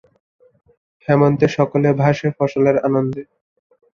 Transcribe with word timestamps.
হেমন্তে 1.07 1.47
সকলে 1.57 1.89
ভাসে 2.01 2.27
ফসলের 2.37 2.75
আনন্দে। 2.87 3.23